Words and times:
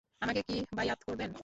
আমাকে 0.21 0.41
কি 0.47 0.55
বাইয়াত 0.77 0.99
করবেন? 1.07 1.31